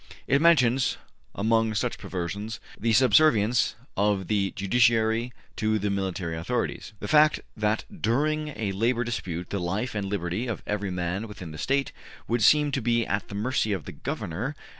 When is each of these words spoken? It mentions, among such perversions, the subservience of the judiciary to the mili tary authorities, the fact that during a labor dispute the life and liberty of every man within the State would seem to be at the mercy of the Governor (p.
It 0.25 0.41
mentions, 0.41 0.97
among 1.35 1.75
such 1.75 1.99
perversions, 1.99 2.59
the 2.75 2.91
subservience 2.91 3.75
of 3.95 4.29
the 4.29 4.49
judiciary 4.55 5.31
to 5.57 5.77
the 5.77 5.89
mili 5.89 6.15
tary 6.15 6.35
authorities, 6.35 6.93
the 6.99 7.07
fact 7.07 7.41
that 7.55 7.85
during 8.01 8.47
a 8.55 8.71
labor 8.71 9.03
dispute 9.03 9.51
the 9.51 9.59
life 9.59 9.93
and 9.93 10.09
liberty 10.09 10.47
of 10.47 10.63
every 10.65 10.89
man 10.89 11.27
within 11.27 11.51
the 11.51 11.59
State 11.59 11.91
would 12.27 12.41
seem 12.41 12.71
to 12.71 12.81
be 12.81 13.05
at 13.05 13.27
the 13.27 13.35
mercy 13.35 13.73
of 13.73 13.85
the 13.85 13.91
Governor 13.91 14.55
(p. 14.57 14.63